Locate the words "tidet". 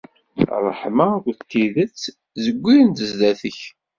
1.51-1.99